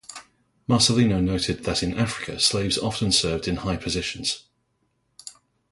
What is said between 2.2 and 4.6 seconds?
slaves often served in high positions.